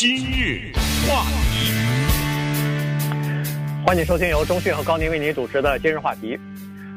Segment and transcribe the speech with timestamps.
[0.00, 0.72] 今日
[1.06, 1.74] 话题，
[3.84, 6.40] 欢迎收听由中讯和高宁为您主持的今日话题。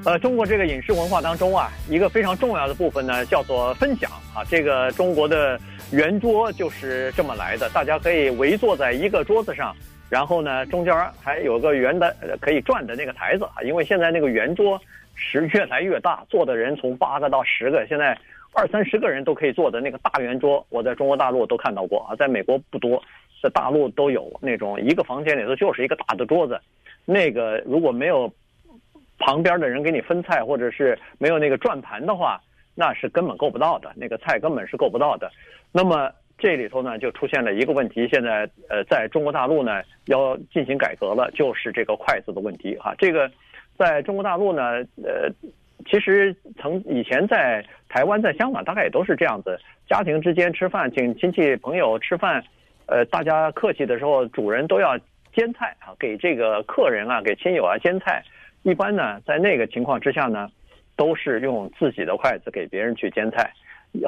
[0.05, 4.41] 呃，中国这个饮食文化当中啊，一个非常重要的部分呢，叫做分享啊。
[4.49, 5.59] 这个中国的
[5.91, 9.75] 圆桌就是这么来的，大家可以围坐在一个桌子上，
[10.09, 13.61] 然后呢，中间还有个圆的可以转的那个台子啊。
[13.63, 14.81] 因为现在那个圆桌
[15.13, 18.17] 是越来越大，坐的人从八个到十个，现在
[18.53, 23.01] 二三十个人都可以坐的那个大圆桌，我在中国大陆都看到过啊，在美国不多，
[23.41, 26.59] 在大陆都有那种一个房间里头就是一个大的桌子，
[27.05, 28.31] 那个如果没有。
[29.19, 32.41] 旁边的人给你分菜，或者是没有那个转盘的话，
[32.75, 35.31] 那是根本够不到的，那个菜根本是够不到的。
[35.71, 42.93] 那么这里头呢，就出现了一个问题，现在呃，在中国大陆呢要进行改革了，就是这个筷子的问题哈。
[42.97, 43.31] 这个
[43.77, 45.29] 在中国大陆呢，呃，
[45.89, 52.43] 其实曾以前在台湾、在香港，大概也都是这样子，家庭之间吃饭，请亲戚朋友吃饭，
[52.87, 54.97] 呃，大家客气的时候，主人都要
[55.33, 58.23] 煎菜啊，给这个客人啊，给亲友啊煎菜。
[58.63, 60.49] 一般呢，在那个情况之下呢，
[60.95, 63.51] 都是用自己的筷子给别人去煎菜，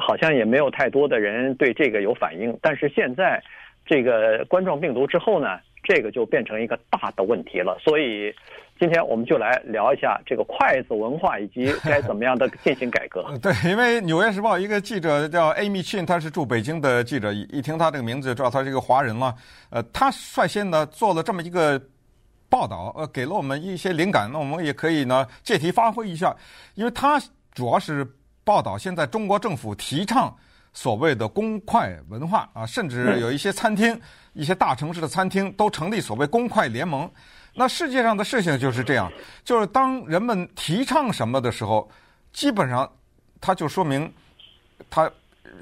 [0.00, 2.56] 好像也没有太多的人对这个有反应。
[2.62, 3.42] 但是现在，
[3.84, 7.78] 这个冠状病毒之后呢，这个就变成一个大的问题了。
[7.80, 8.34] 所以，
[8.78, 13.24] 今天我们就来聊一下这个筷子文化以及该怎么样的进行改革。
[13.40, 19.34] 对，因为《纽约时报》一个记者叫 Amy Chin，他是驻北京的记者，一听他这个名字就知道他是一个华人了。
[19.70, 21.80] 呃，他率先呢做了这么一个。
[22.48, 26.34] 报道呃，给了我们一些灵感，那我们也可以呢借题发挥一下，
[26.76, 27.20] 因为他
[27.52, 28.06] 主要是
[28.44, 30.32] 报道现在中国政府提倡
[30.76, 33.98] 所谓的公筷文化啊，甚至有一些餐厅，
[34.34, 37.10] 一些大城市的餐厅都成立所谓公筷联盟。
[37.54, 39.10] 那世界上的事情就是这样，
[39.42, 41.90] 就是当人们提倡什么的时候，
[42.30, 42.86] 基本上
[43.40, 44.12] 它就说明
[44.90, 45.10] 它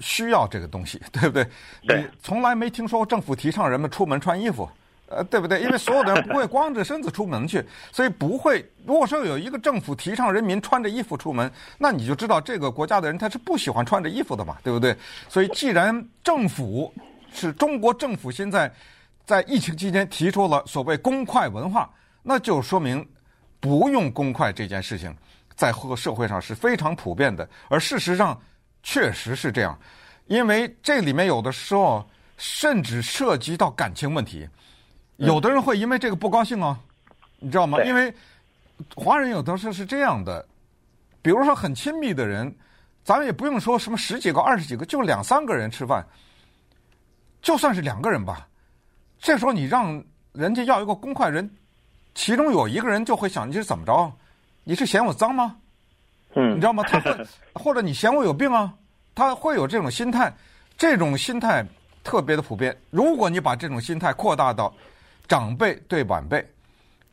[0.00, 1.46] 需要这个东西，对不对？
[1.86, 2.02] 对。
[2.02, 4.68] 你从来没听说过政府提倡人们出门穿衣服。
[5.14, 5.62] 呃，对不对？
[5.62, 8.64] 因为所有的人不会光着身子出门去，所以不会。
[8.84, 14.96] 如果说有一个政府提倡人民穿着衣服出门，那你就知道这个国家的人他是不喜欢穿着衣服的嘛，对不对？
[15.28, 16.92] 所以，既然政府
[17.32, 18.70] 是中国政府现在
[19.24, 21.88] 在疫情期间提出了所谓公筷文化，
[22.22, 23.06] 那就说明
[23.60, 25.14] 不用公筷这件事情
[25.54, 27.48] 在和社会上是非常普遍的。
[27.68, 28.38] 而事实上
[28.82, 29.78] 确实是这样，
[30.26, 34.46] 因为这里面有的时候甚至涉及到感情问题。
[35.16, 36.78] 有的人会因为这个不高兴啊，
[37.38, 37.82] 你知道吗？
[37.84, 38.12] 因为
[38.94, 40.44] 华人有的时候是这样的，
[41.22, 42.52] 比如说很亲密的人，
[43.04, 46.04] 咱们也不用说什么十几个、二十几个，就两三个人吃饭，
[47.40, 48.48] 就算是两个人吧，
[49.20, 51.48] 这时候你让人家要一个公筷人，
[52.14, 54.12] 其中有一个人就会想你是怎么着？
[54.64, 55.56] 你是嫌我脏吗？
[56.34, 56.82] 嗯，你知道吗？
[56.82, 58.74] 他会 或者你嫌我有病啊？
[59.14, 60.34] 他会有这种心态，
[60.76, 61.64] 这种心态
[62.02, 62.76] 特别的普遍。
[62.90, 64.74] 如果你把这种心态扩大到
[65.26, 66.46] 长辈对晚辈，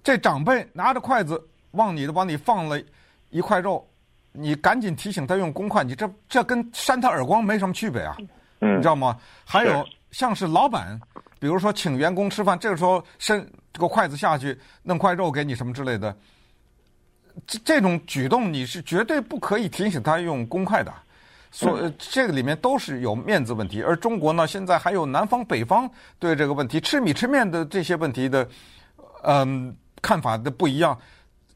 [0.03, 1.41] 这长辈拿着筷子
[1.71, 2.81] 往你的碗里放了
[3.29, 3.87] 一块肉，
[4.31, 8.15] 你赶紧提醒他用公筷，你这这跟扇他耳光没什么区别啊，
[8.59, 9.17] 你知道吗？
[9.45, 10.99] 还有像是老板，
[11.39, 16.15] 比如说请员工吃饭，这个时候伸这个筷子下去弄块肉给你什么之类的，
[17.47, 20.93] 这这种举动你是绝对不可以提醒他用公筷的。
[21.53, 28.47] 所这个里面都是有面子问题，而中国呢，现在还有南方北方对这个问题吃米吃面的这些问题的，
[29.23, 30.97] 嗯，看法的不一样。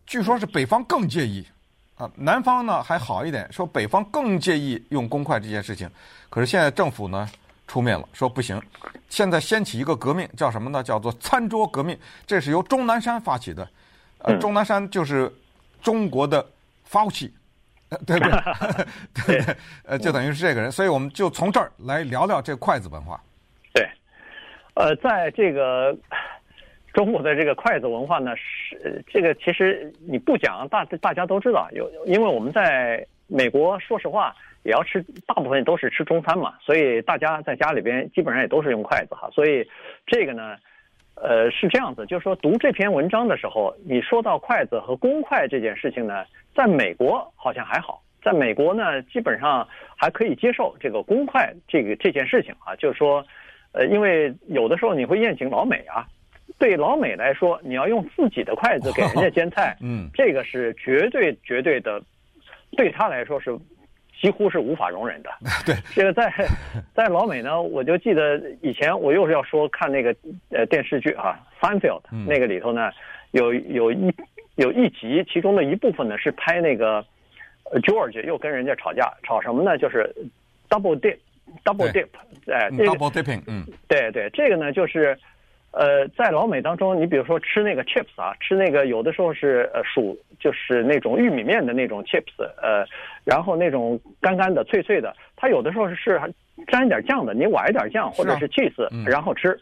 [0.06, 1.48] 据说是北方更介意，
[1.96, 5.90] 啊，南方呢还好一点，说北方更介意用公筷这件事情。
[6.30, 7.30] 可是现在政府呢
[7.66, 8.62] 出面了，说不行，
[9.08, 10.84] 现在掀起一个革命，叫什么呢？
[10.84, 11.98] 叫做餐桌革命。
[12.28, 13.66] 这是由钟南山发起的，
[14.18, 15.34] 呃，钟南山就是
[15.82, 16.46] 中国的
[16.92, 17.32] Fauci。
[18.06, 18.26] 对不
[19.28, 19.42] 对？
[19.42, 23.22] 对，呃，就等于是这个人，所以我们就从这儿来聊聊这个筷子文化。
[23.74, 23.88] 对，
[24.74, 25.96] 呃，在这个
[26.94, 31.70] 中国的这个筷子文化呢，是这个其实你不讲，大大家都知道。
[31.74, 39.30] 有，因为我们在美国，说实话，也要吃，大部分都是吃中餐嘛，所以大家在家里边基本上也都是用筷子哈。
[39.32, 39.68] 所以
[40.08, 40.58] 这个呢，
[41.16, 46.24] 呃，是这样子，就是说读这篇文章的时候，你说到筷子和公筷这件事情呢。
[46.56, 49.68] 在美国好像还好，在美国呢，基本上
[49.98, 53.22] 还可以接受这个公筷这个这件事情啊，就是说，
[53.74, 56.08] 呃，因为有的时候你会宴请老美啊，
[56.58, 62.02] 对老美来说，你要用自己的筷子给人家煎菜， 嗯，这个是绝对绝对的，
[62.78, 63.52] 对他来说是
[64.22, 65.30] 几乎是无法容忍的。
[65.66, 66.32] 对，这个在
[66.96, 70.16] 在老美呢，我就记得以前我又是要说看那个
[70.50, 72.92] 呃电视剧啊，Seinfeld 那个里头呢，
[73.32, 74.14] 有有一。
[74.58, 77.06] 有一集，其中的一部分呢是拍那个
[77.84, 79.78] ，George 又跟人家吵架，吵什么呢？
[79.78, 80.10] 就是
[80.70, 81.18] double dip
[81.66, 82.08] double dip，
[82.50, 85.14] 哎，double dipping，嗯，对对，这个呢就是，
[85.78, 92.32] 呃，在老美当中，你比如说吃那个 chips 啊，吃那个有的时候是呃薯，就是那种玉米面的那种 chips，
[92.62, 92.86] 呃，
[93.26, 96.18] 然后那种干干的、脆脆的，它有的时候是
[96.68, 99.60] 沾一点酱的，你崴一点酱或者是 cheese，然后吃。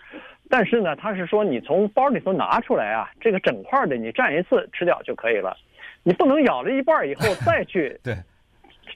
[0.49, 5.57] 但是呢，他是说你从包里头拿出来啊，这个整块的你蘸一次吃掉就可以了，
[6.03, 8.13] 你不能咬了一半以后 再去对，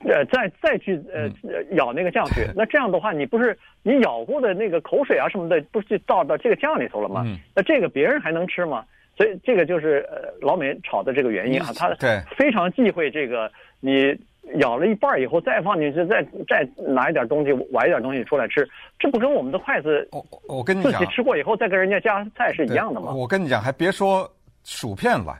[0.05, 1.29] 呃，再再去呃
[1.71, 2.45] 咬那个酱去。
[2.55, 7.25] 那这样的话，你不是你咬过的那个口水啊什么的，不是倒到这个酱里头了吗？
[7.55, 8.83] 那这个别人还能吃吗？
[9.15, 11.89] 所以这个就是呃老美炒的这个原因啊，他
[12.37, 14.17] 非常忌讳这个你。
[14.59, 18.65] 咬了一半以后再放进去，再再拿一点东西，挖一点东西出来吃，
[18.97, 23.11] 这不跟我们的筷子，我我跟你讲，自己吃过以后再跟人家夹菜是一样的吗？
[23.13, 24.25] 我跟你讲，还别说
[24.63, 25.37] 薯片了，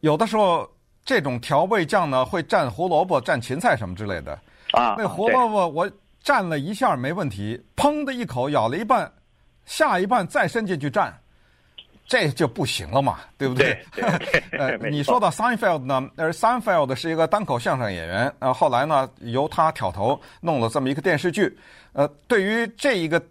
[0.00, 0.66] 有的时候
[1.04, 4.38] 这种调味酱呢会蘸胡萝卜、蘸芹菜什么之类的
[4.72, 4.94] 啊。
[4.98, 5.90] 那胡萝卜我
[6.24, 9.12] 蘸了一下没问题，砰的一口咬了一半，
[9.66, 11.12] 下一半再伸进去蘸。
[12.06, 13.82] 这就不行了嘛，对不对？
[13.92, 21.58] 对对 呃，你说到 Seinfeld 呢，而 Seinfeld 是一个单口相声演员，呃，后来呢由他挑头弄了这么一个电视剧。
[21.94, 23.22] 呃，对于这一个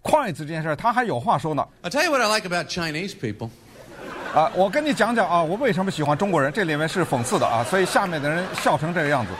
[0.00, 1.68] 筷子这件事，他还有话说呢。
[1.82, 3.50] I'll tell you what I like about Chinese people。
[4.34, 6.50] 啊，我跟你讲讲啊，我为什么喜欢中国人？
[6.52, 9.32] 这里面是讽刺的啊，所以下面的人笑成这个样子。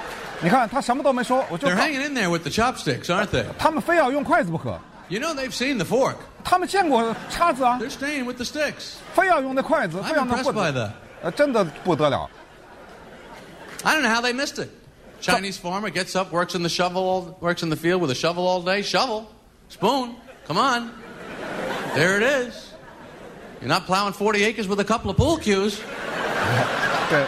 [0.42, 1.66] 你看他什么都没说，我就。
[1.68, 3.44] They're hanging in there with the chopsticks, aren't they？
[3.58, 4.78] 他们非要用筷子不可。
[5.08, 6.16] You know they've seen the fork.
[6.44, 7.78] 他们见过叉子啊。
[7.80, 8.96] They're staying with the sticks.
[9.14, 10.90] 非要用那筷子，非要那棍子。
[11.22, 12.28] 呃，真的不得了。
[13.84, 14.68] I don't know how they missed it.
[15.20, 18.14] Chinese farmer gets up, works in the shovel, all, works in the field with a
[18.14, 18.82] shovel all day.
[18.82, 19.26] Shovel,
[19.68, 20.16] spoon.
[20.46, 20.90] Come on.
[21.94, 22.71] There it is.
[23.62, 25.76] You're not plowing forty acres with a couple of pool cues.
[27.08, 27.24] 对。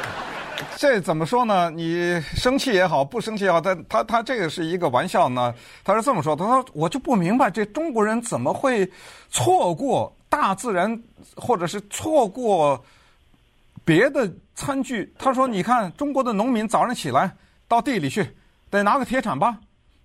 [0.76, 1.70] 这怎么说呢？
[1.70, 5.54] 你生气也好，不生气也好，他他他这个是一个玩笑呢。
[5.84, 8.90] 他是这么说：“他说我就不明白，这中国人怎么会
[9.30, 11.00] 错过大自然，
[11.36, 12.84] 或者是错过
[13.84, 17.30] 别的餐具？”他说：“你看中国的农民早上起来
[17.68, 18.28] 到地里去，
[18.68, 19.56] 得拿个铁铲吧，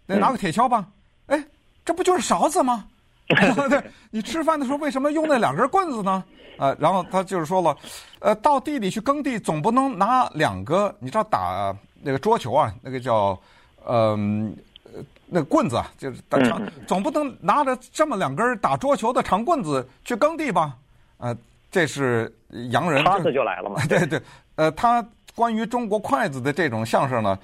[0.06, 0.86] 得拿个铁锹吧，
[1.26, 1.44] 哎，
[1.84, 2.86] 这不就是勺子吗？
[3.70, 6.24] 对，你吃饭的时候为什么用那两根棍子呢？”
[6.60, 7.78] 呃，然后他就是说了，
[8.20, 13.40] 呃，到地里去耕地，总不能拿两个，你知道打那个桌球啊，那个叫，
[13.88, 14.54] 嗯、
[14.84, 20.76] 呃，那个棍子啊，就是打长，总不能拿着这么两根打桌球的长棍子去耕地吧？
[21.20, 21.34] 呃，
[21.72, 22.30] 这是
[22.72, 23.82] 洋人，叉子就来了嘛。
[23.88, 24.22] 对对，
[24.56, 25.02] 呃，他
[25.36, 27.40] 关于中国筷子的这种相声呢，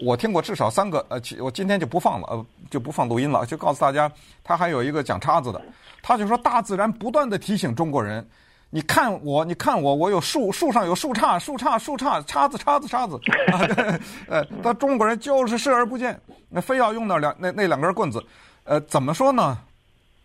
[0.00, 4.10] 我听过至少三个，呃，我今天就不放了，呃，就不放录音了，就告诉大家，
[4.42, 5.60] 他还有一个讲叉子的，
[6.02, 8.26] 他就说大自然不断地提醒中国人。
[8.70, 13.14] 你看我，你看我，我有树，树上有树杈，树杈，树杈，叉子，叉子，叉子。
[13.52, 13.62] 啊、
[14.26, 18.20] 呃，他中国人就是视而不见，那非要用那两那那两根棍子。
[18.64, 19.56] 呃，怎么说呢？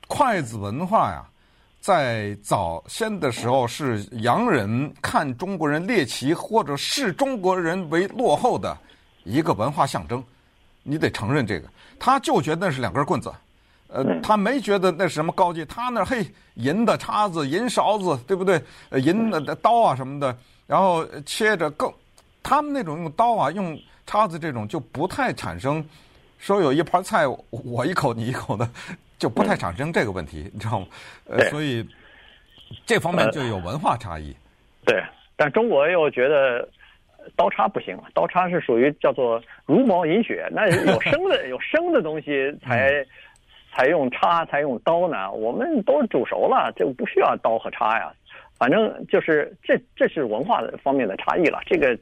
[0.08, 1.24] 筷子文化呀，
[1.80, 8.76] 在早先的时候是洋人看中国人猎奇或者视中国人为落后的
[9.24, 10.24] 一个文化象征，
[10.84, 11.68] 你得承认这个。
[12.00, 13.32] 他就觉得那是两根棍子。
[13.92, 16.24] 呃，他没觉得那是什么高级，他那嘿，
[16.54, 18.62] 银的叉子、银勺子，对不对？
[18.90, 20.38] 呃，银的刀啊什么的，
[20.68, 21.92] 然后切着更，
[22.44, 23.76] 他们那种用刀啊、用
[24.06, 25.84] 叉子这种就不太产生，
[26.38, 28.70] 说有一盘菜我一口你一口的，
[29.18, 30.86] 就不太产生这个问题，你知道吗？
[31.26, 31.84] 呃，所以
[32.86, 34.36] 这方面就有文化差异。
[34.86, 35.04] 对，
[35.36, 36.70] 但中国又觉得
[37.36, 43.06] 刀叉不行，刀叉是属于叫做茹毛饮血， 那有生的 有生的东西才。
[43.72, 45.32] 才用叉，才用刀呢？
[45.32, 48.12] 我们都煮熟了，就不需要刀和叉呀。
[48.58, 51.62] 反正就是这，这是文化方面的差异了。
[51.68, 51.96] 这个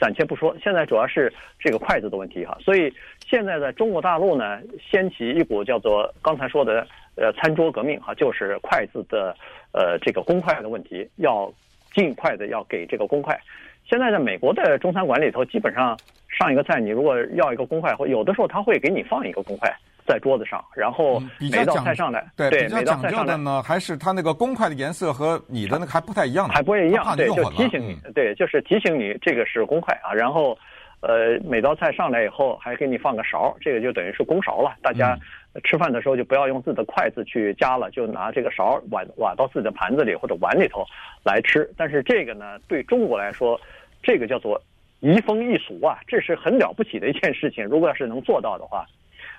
[0.00, 2.56] 暂且不说，现在主要是这个筷子的问题哈。
[2.60, 2.90] 所以
[3.26, 9.36] 现在在中国大陆呢，掀起一股叫做刚才说的呃餐桌革命哈，就是筷子的
[9.72, 11.52] 呃这个公筷的问题，要
[11.92, 13.38] 尽快的要给这个公筷。
[13.84, 15.96] 现在在美国的中餐馆里头，基本上
[16.28, 19.72] 上一个菜，你如果要一个公筷，或有的时候他会给你放一个公筷。
[20.04, 30.12] 在桌子上，然后每道菜上来，对，比较讲究的呢，还是他那个公筷的颜色和你的那个还不太一样，还不会一样，对，就提醒你，对，就是提醒你这个是公筷啊。
[30.12, 30.58] 然后，
[31.02, 34.74] 呃，每道菜上来以后还给你放个勺，这个就等于是公勺了。
[34.80, 35.18] 大家
[35.64, 40.84] 吃饭的时候就不要用自己的筷子去夹了，就拿这个勺碗碗到自己的盘子里或者碗里头
[41.24, 41.70] 来吃。
[41.76, 43.60] 但是这个呢，对中国来说，
[44.02, 44.58] 这个叫做
[45.00, 47.64] 移风易俗啊，这是很了不起的一件事情。
[47.66, 48.86] 如果要是能做到的话。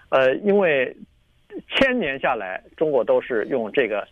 [0.09, 0.95] 呃，因为
[1.69, 4.07] 千年下来，中国都是用这个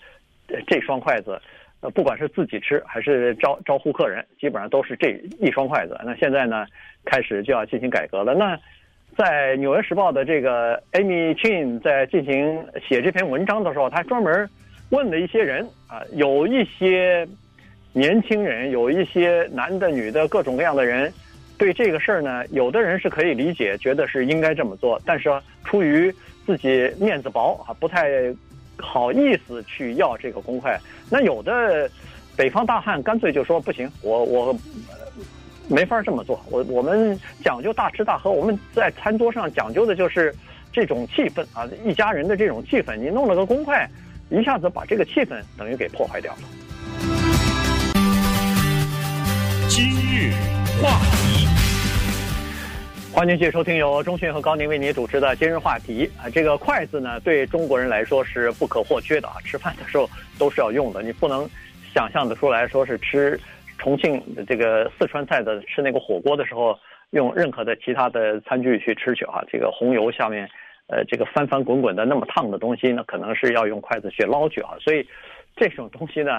[0.65, 1.39] 这双筷子，
[1.81, 5.99] 呃，不管是自己吃还是招招呼客人，基本上都是这一双筷子。
[6.05, 6.65] 那现在呢，
[7.05, 8.33] 开始就要进行改革了。
[8.35, 8.57] 那
[9.17, 14.49] 在《纽约时报》的这个 Amy Chin 在进行写这篇文章的时候，他专门
[14.91, 17.27] 问了一些人啊，有一些
[17.93, 21.11] 年轻人，有一些男的、女的，各种各样的人，
[21.57, 25.29] 对这个事儿呢，有的人是可以理解，觉得是应该这么做，但是
[25.65, 26.13] 出于
[26.45, 28.07] 自己面子薄啊，不太
[28.81, 30.79] 好意思去要这个公筷。
[31.09, 31.89] 那有的
[32.35, 34.55] 北方大汉干脆就说不行，我我。
[35.67, 40.35] 没法这么做，我我们讲究大吃大喝，我们在餐桌上讲究的就是
[40.69, 42.97] 这种气氛啊，一家人的这种气氛。
[42.97, 43.89] 你弄了个公筷，
[44.29, 46.39] 一下子把这个气氛等于给破坏掉了。
[49.69, 50.33] 今日
[50.81, 51.40] 话题，
[53.13, 56.29] 欢迎继续收听由钟迅和高宁为您主持的今日话题啊。
[56.29, 61.47] 这个筷子呢，对中国人来说是不可或缺的啊，吃饭的时候都是要用的，你不能
[61.93, 63.37] 想象的出来说是吃。
[63.77, 66.77] 重庆这个四川菜的吃那个火锅的时候，
[67.09, 70.49] 用任何的其他的餐具去吃去啊，这个红油下面，
[70.87, 74.71] 呃，这个翻翻滚滚的那么烫的东西呢，可能是要用筷子去捞去啊。
[74.79, 75.05] 所以
[75.57, 76.37] 这种东西呢，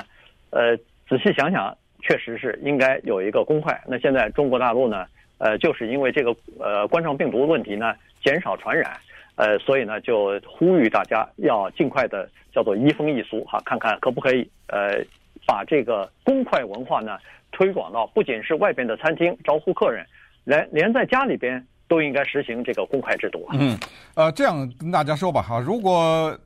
[0.50, 0.75] 呃，
[1.07, 3.79] 仔细想想，确实是应该有一个公筷。
[3.87, 5.05] 那现在中国大陆呢，
[5.42, 7.92] 呃，就是因为这个呃冠状病毒问题呢，
[8.25, 8.96] 减少传染，
[9.34, 15.04] 呃，所以呢就呼吁大家要尽快的叫做移风易俗哈，看看可不可以呃。
[15.44, 17.18] 把这个公筷文化呢
[17.50, 20.06] 推广到不仅是外边的餐厅招呼客人，
[20.44, 23.44] 连连在家里边都应该实行这个公筷制度。
[23.54, 23.76] 嗯，
[24.14, 26.38] 呃，这样跟大家说吧哈，如果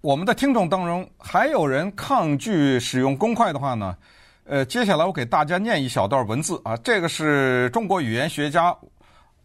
[0.00, 3.96] 我们的听众当中还有人抗拒使用公筷的话呢，
[4.44, 8.76] 呃，接下来我给大家念一小段文字啊，这个是中国语言学家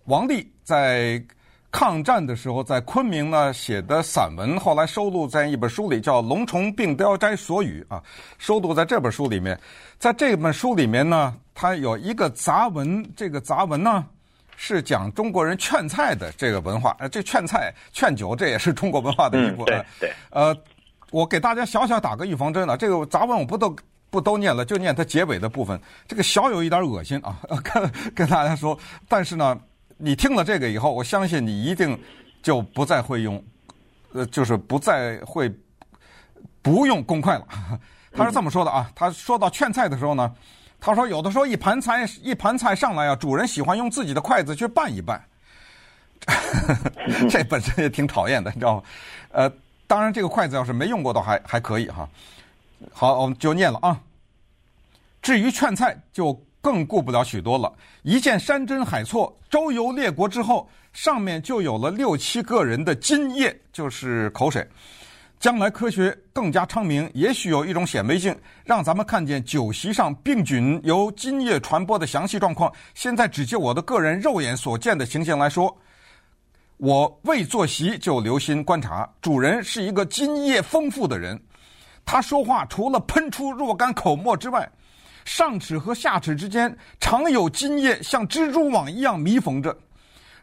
[0.05, 1.23] 王力在。
[1.71, 8.01] 抗战的时候，在昆明呢写的散文，后来收录在一本书里，叫《龙虫并雕斋所语》啊，
[8.37, 9.59] 收录在这本书里面。
[9.99, 14.05] 在这本书里面呢，它有一个杂文，这个杂文呢
[14.55, 16.95] 是讲中国人劝菜的这个文化。
[16.97, 19.75] 呃，这劝菜、劝酒，这也是中国文化的一部分。
[19.75, 20.13] 嗯、对对。
[20.29, 20.55] 呃，
[21.11, 23.75] 我给大家小小打个预防针啊，这个杂文我不都
[24.15, 25.79] 不都念了，就念它结尾的部分。
[26.07, 29.59] 这个小有一点恶心啊， 跟跟大家说，但是呢。
[29.97, 31.97] 你听了这个以后，我相信你一定
[32.43, 33.41] 就不再会用，
[34.11, 35.49] 呃，就是不再会
[36.61, 37.47] 不用公筷了。
[38.11, 40.29] 他是这么说的啊，他说到劝菜的时候呢，
[40.81, 45.23] 他说有的时候一盘菜一盘菜上来啊，主人喜欢用自己的筷子去拌一拌，
[47.31, 48.83] 这本身也挺讨厌的，你知道吗？
[49.31, 49.49] 呃，
[49.87, 52.05] 当然这个筷子要是没用过的还还可以哈。
[52.91, 53.97] 好，我们就念了啊。
[55.25, 56.39] 至于劝菜就。
[56.65, 57.71] 更顾不了许多了。
[58.01, 64.67] 一见山珍海错，周游列国之后，上面就有了六七个人的津液，就是口水。
[65.39, 72.73] 将来科学更加昌明，也许有一种显微镜，让咱们看见酒席上病菌由津液传播的详细状况。
[72.95, 75.77] 现在只就我的个人肉眼所见的情形来说，
[76.77, 81.39] 我未坐席就留心观察，主人是一个津液丰富的人。
[82.03, 84.67] 他说话除了喷出若干口沫之外，
[85.25, 89.75] 上齿和下齿之间常有津液，像蜘蛛网一样弥缝着。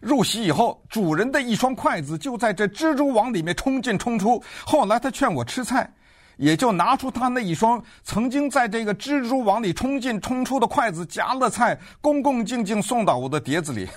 [0.01, 4.43] 入席以后，主人的一双筷子就在这蜘蛛网里面冲进冲出。
[4.67, 5.89] 后来他劝我吃菜，
[6.37, 13.89] 也就拿出他那一双曾经在这个蜘蛛网里冲进冲出的筷子夹了菜，恭恭敬敬送到我的碟子里。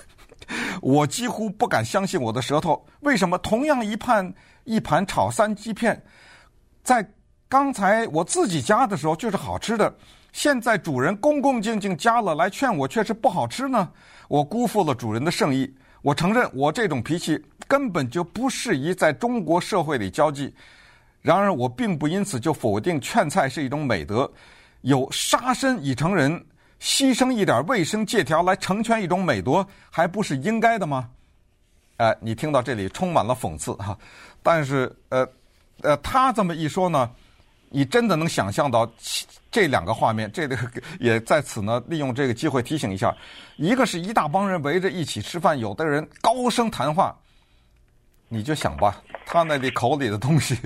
[0.80, 6.00] 我几乎不敢相信我的舌头，为什么同样一盘一盘炒三鸡片，
[6.84, 7.04] 在
[7.48, 9.92] 刚才我自己夹的时候就是好吃的。
[10.36, 13.90] 现在主人恭恭敬敬夹了来劝我，却是不好吃呢。
[14.28, 15.74] 我辜负了主人的圣意。
[16.02, 20.54] 我承认我这种脾气根本就不适宜在中国社会里交际。
[21.22, 24.30] 然而我并不因此就否定劝菜是一种美德。
[24.82, 26.38] 有杀身以成仁，
[26.78, 31.08] 牺牲一点卫生借条来成全一种美德，还不是应该的吗？
[31.96, 33.96] 哎，你听到这里充满了讽刺哈。
[34.42, 35.26] 但是呃
[35.80, 37.10] 呃，他这么一说呢，
[37.76, 38.90] 你真的能想象到？
[39.50, 40.56] 这两个画面，这个
[40.98, 41.82] 也在此呢。
[41.88, 43.14] 利用这个机会提醒一下：
[43.58, 47.14] 一个是一大帮人围着一起吃饭，有的人高声谈话，
[48.28, 50.58] 你就想吧，他那里口里的东西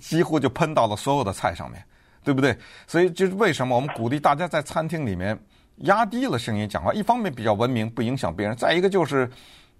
[0.00, 1.84] 几乎就喷到了所有的菜上面，
[2.22, 2.56] 对不对？
[2.86, 5.36] 所以就是为什么我们鼓励大家在餐厅里面
[5.78, 9.28] 压低了声音讲话，一方面比较文明，不影响别人；再一个就是，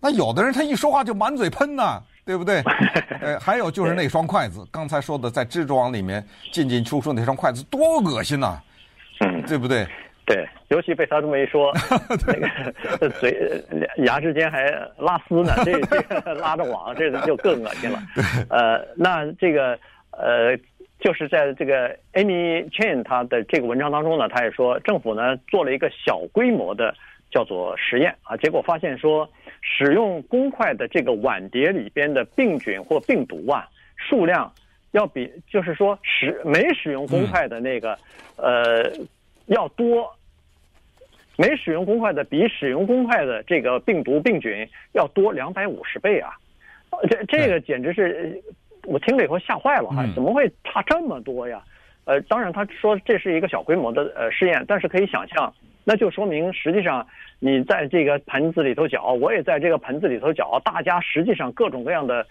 [0.00, 2.02] 那有的人他一说话就满嘴喷呐。
[2.24, 2.62] 对不对？
[3.20, 8.58] 呃，还有就是那双筷子，刚才说的在蜘蛛网里面进进出出那双筷子多恶心呐，
[9.20, 9.86] 嗯，对不对？
[10.26, 11.70] 对，尤其被他这么一说，
[12.26, 13.62] 那个嘴
[13.98, 15.78] 牙之间还拉丝呢，这
[16.08, 17.98] 这个拉着网，这个就更恶心了。
[18.48, 19.78] 呃，那这个
[20.12, 20.56] 呃，
[20.98, 26.94] 就是在这个 Amy Chen 他的这个文章当中呢，他也说政府呢做了一个小规模的
[27.30, 29.28] 叫做实验啊，结果发现说。
[29.66, 33.66] 使用公筷的这个碗碟里边的病菌或病毒啊，
[33.96, 34.52] 数量
[34.92, 37.98] 要比就是说使没使用公筷的那个，
[38.36, 38.92] 呃，
[39.46, 40.14] 要多。
[41.36, 46.30] 没使用公筷的比使用公筷的这个病毒病菌要多两百五十倍啊！
[47.10, 48.40] 这这个简直是，
[48.84, 50.06] 我听了以后吓坏了哈！
[50.14, 51.60] 怎么会差这么多呀？
[52.04, 55.52] 呃，当然他说这是一个小规模的呃试验，但是可以想象，
[55.84, 57.06] 那就说明实际上
[57.38, 62.26] 你在这个盆子里头搅，我也在这个盆子里头搅，大家实际上各种各样的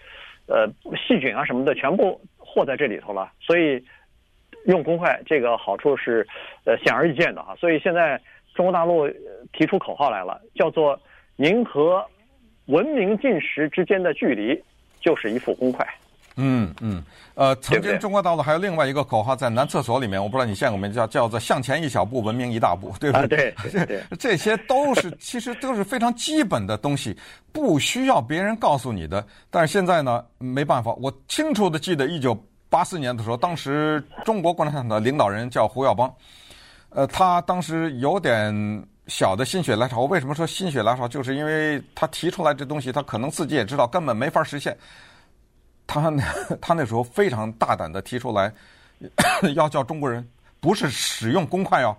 [0.46, 3.82] 呃细菌啊什么的全部和在这里头了，所以
[4.66, 6.26] 用公筷这个好处是
[6.64, 8.20] 呃显而易见的啊，所以现在。
[8.54, 9.10] 中国大陆
[9.52, 10.96] 提出口号来了，叫做
[11.34, 12.06] “您和
[12.66, 14.56] 文明进食之间的距离
[15.00, 15.84] 就是一副公筷”。
[16.36, 17.02] 嗯嗯，
[17.34, 20.90] 呃，曾经中国大陆还有另外一个口号在男厕所里面，我不知道你见过没？
[20.90, 23.50] 叫叫做“向前一小步，文明一大步”，对不对？
[23.50, 27.16] 啊、对，对 这些都是 其实都是非常基本的东西，
[27.52, 29.24] 不需要别人告诉你的。
[29.50, 32.36] 但是现在呢，没办法，我清楚的记得一九
[32.68, 36.12] 八四年的时候，当时中国共产党的领导人叫胡耀邦。
[36.90, 38.52] 呃，他当时有点
[39.08, 40.00] 小的心血来潮。
[40.00, 41.06] 我为什么说心血来潮？
[41.06, 44.76] 就是因为他提出来这东西，他可能自己也知道根本没法实现。
[45.86, 46.24] 他那
[46.60, 48.52] 他那时候非常大胆的提出来，
[49.54, 50.26] 要叫中国人
[50.60, 51.96] 不是使用公筷哦，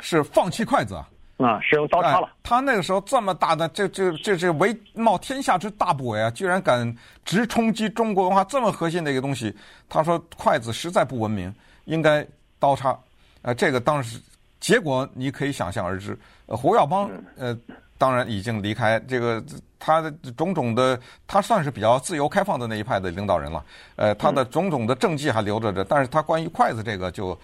[0.00, 2.28] 是放弃筷子啊，啊，使用刀叉了。
[2.42, 9.54] 他那个时候这么大的这这这这为冒天下之大不韪啊，居然敢直冲击中国文化这么核心的一个东西。
[9.88, 12.26] 他说筷子实在不文明，应该
[12.58, 12.98] 刀叉。
[13.42, 14.20] 呃，这个当时
[14.60, 16.18] 结果你可以想象而知。
[16.46, 17.56] 呃，胡耀邦呃，
[18.02, 19.40] 当然已经离开这个
[19.78, 23.64] 他的种种的，他算是比较自由开放的那一派的领导人了。
[23.94, 27.38] 呃，他的种种的政绩还留着着，但是他关于筷子这个就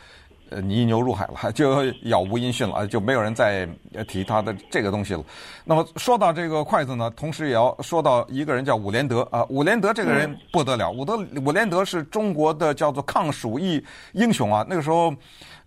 [0.50, 3.68] 呃泥牛入海了， 就杳无音讯了，就没有人再
[4.08, 5.22] 提他的这个东西了。
[5.64, 13.80] 那么说到这个筷子呢，同时也要说到一个人叫伍连德啊，伍连德这个人不得了，伍德伍连德是中国的叫做抗鼠疫
[14.12, 15.14] 英雄啊，那个时候。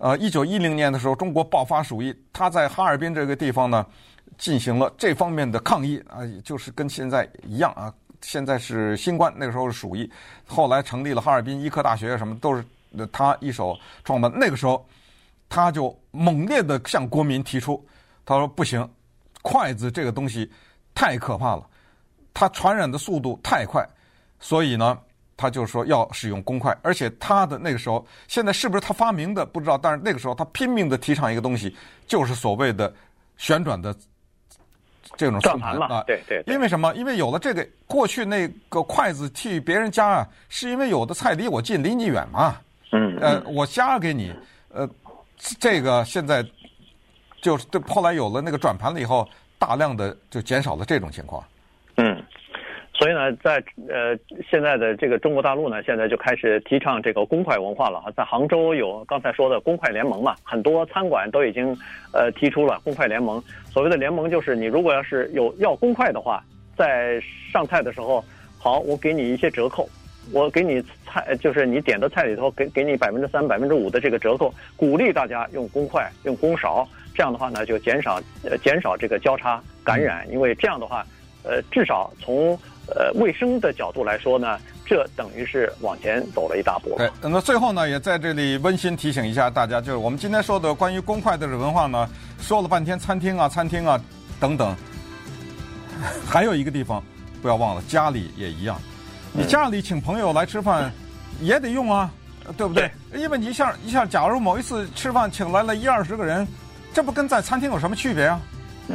[0.04, 3.86] 呃，一九一零年的时候，中国爆发鼠疫，他在哈尔滨这个地方呢，
[4.38, 7.94] 进行了这方面的抗议啊，就是跟现在一样啊。
[8.22, 10.10] 现在是新冠，那个时候是鼠疫，
[10.46, 12.64] 后来成立了哈尔滨医科大学，什么都是
[13.12, 14.32] 他一手创办。
[14.34, 14.86] 那个时候，
[15.50, 17.84] 他就猛烈地向国民提出，
[18.26, 18.88] 他说不行，
[19.42, 20.52] 筷子这个东西
[20.94, 21.68] 太可怕了，
[22.34, 23.88] 它传染的速度太快，
[24.40, 24.98] 所以呢。
[25.38, 32.94] 他就说要使用公筷，而且他的那个时候，现在是不是他发明的不知道，但是那个时候他拼命的提倡一个东西，就是所谓的
[33.38, 33.96] 旋转的
[35.18, 36.04] 这种转盘啊。
[36.08, 36.44] 对对。
[36.48, 36.94] 因为什么？
[36.96, 42.56] 因为有了这个，过去那个筷子替别人夹啊，是因为有的菜离我近，离你远嘛。
[42.92, 43.18] 嗯。
[43.20, 44.34] 呃，我夹给你，
[44.74, 44.90] 呃，
[45.60, 46.46] 这个现在
[47.42, 51.44] 就是后来有了那个转盘了以后，大量的就减少了这种情况。
[53.02, 53.56] 所以呢，在
[53.90, 54.16] 呃
[54.48, 58.12] 现在的这个中国大陆呢，现在就开始提倡这个公筷文化了哈。
[58.16, 61.76] 在杭州有刚才说的公筷联盟嘛，很多餐馆都已经
[62.14, 63.44] 呃提出了公筷联盟。
[63.72, 66.44] 所谓的联盟就是，你如果要是有要公筷的话，
[66.78, 67.20] 在
[67.52, 68.24] 上菜的时候，
[68.60, 69.90] 好，我给你一些折扣，
[70.32, 76.88] 我给你菜，就是你点的菜里头给给你百分之三、百分之五的这个折扣，鼓励大家用公筷、用公勺。
[77.16, 81.04] 这样的话呢，就减少呃减少这个交叉感染，因为这样的话，
[81.44, 82.58] 呃，至少从
[82.96, 86.96] 呃，卫生的角度来说呢，这等于是往前走了一大步。
[86.98, 92.10] 对，那最后呢，也在这里温馨提醒一下大家，就是我们今天说的关于公筷的文化呢，
[92.42, 94.00] 说了半天餐厅啊、餐厅啊
[94.40, 94.76] 等等，
[96.28, 97.02] 还有一个地方
[97.42, 98.78] 不要忘了，家里也一样。
[99.32, 100.92] 你家里请朋友来吃饭，
[101.40, 102.12] 也得用啊，
[102.58, 102.92] 对不对？
[103.12, 103.22] 对。
[103.22, 106.46] 因为你一下一下，假如某一次吃饭请来了一二十个人，
[106.94, 108.42] 这不跟在餐厅有什么区别啊？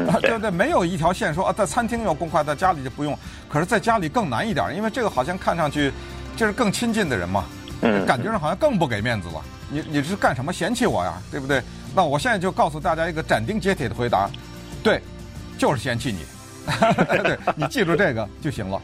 [0.08, 3.16] 啊，对对，没有一条线说啊，在餐厅要公筷，在家里就不用。
[3.48, 5.92] 可是，在家里更难一点，因为这个好像看上去
[6.36, 7.44] 就是更亲近的人嘛，
[8.06, 9.42] 感觉上好像更不给面子了。
[9.70, 11.14] 你你是干什么嫌弃我呀？
[11.30, 11.62] 对不对？
[11.94, 14.28] 那我现在就告诉大家一个斩钉截铁的回答，
[14.82, 15.00] 对，
[15.56, 16.24] 就是嫌弃你。
[17.22, 18.80] 对，你记住这个就行了。